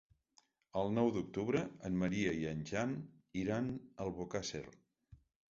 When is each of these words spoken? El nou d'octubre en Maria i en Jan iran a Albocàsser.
El 0.83 0.87
nou 0.95 1.11
d'octubre 1.17 1.61
en 1.89 1.99
Maria 2.05 2.33
i 2.39 2.49
en 2.53 2.65
Jan 2.71 2.97
iran 3.43 3.69
a 3.83 4.09
Albocàsser. 4.09 4.65